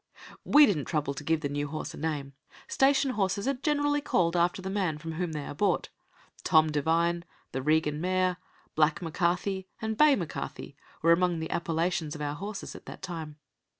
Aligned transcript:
We 0.43 0.65
didn't 0.65 0.85
trouble 0.85 1.13
to 1.13 1.23
give 1.23 1.41
the 1.41 1.47
new 1.49 1.67
horse 1.67 1.93
a 1.93 1.97
name. 1.97 2.33
Station 2.67 3.11
horses 3.11 3.47
are 3.47 3.53
generally 3.53 4.01
called 4.01 4.35
after 4.35 4.59
the 4.59 4.71
man 4.71 4.97
from 4.97 5.11
whom 5.11 5.33
they 5.33 5.45
are 5.45 5.53
bought. 5.53 5.89
"Tom 6.43 6.71
Devine", 6.71 7.23
"The 7.51 7.61
Regan 7.61 8.01
mare", 8.01 8.37
"Black 8.73 9.03
M'Carthy" 9.03 9.67
and 9.79 9.95
"Bay 9.95 10.15
M'Carthy" 10.15 10.75
were 11.03 11.11
among 11.11 11.37
the 11.39 11.51
appellations 11.51 12.15
of 12.15 12.21
our 12.23 12.33
horses 12.33 12.73
at 12.73 12.87
that 12.87 13.03
time. 13.03 13.37